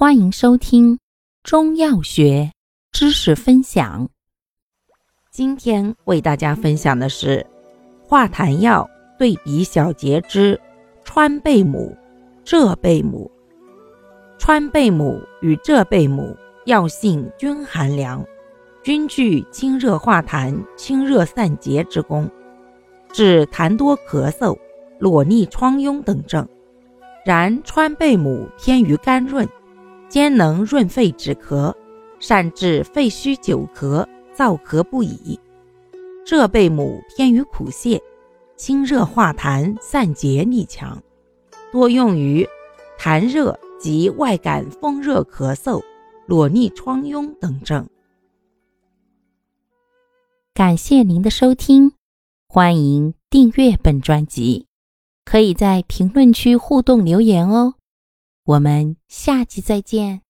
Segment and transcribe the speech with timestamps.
[0.00, 0.98] 欢迎收听
[1.42, 2.50] 中药学
[2.90, 4.08] 知识分享。
[5.30, 7.46] 今天为大家分享的是
[8.02, 10.58] 化痰药对比小节之
[11.04, 11.94] 川贝母、
[12.44, 13.30] 浙贝母。
[14.38, 18.24] 川贝母与浙贝母药性均寒凉，
[18.82, 22.26] 均具清热化痰、清热散结之功，
[23.12, 24.56] 治痰多咳嗽、
[24.98, 26.48] 裸痢疮痈等症。
[27.26, 29.46] 然川贝母偏于甘润，
[30.10, 31.72] 兼能润肺止咳，
[32.18, 34.04] 善治肺虚久咳、
[34.36, 35.38] 燥咳不已。
[36.26, 38.00] 浙贝母偏于苦泻，
[38.56, 41.00] 清热化痰、散结力强，
[41.70, 42.44] 多用于
[42.98, 45.80] 痰热及外感风热咳嗽、
[46.26, 47.88] 裸痢疮痈等症。
[50.52, 51.92] 感谢您的收听，
[52.48, 54.66] 欢迎订阅本专辑。
[55.24, 57.74] 可以在评论区互动留言哦，
[58.50, 60.22] 我们下期再见。